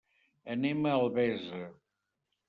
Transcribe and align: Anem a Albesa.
Anem 0.53 0.79
a 0.91 0.93
Albesa. 1.01 1.59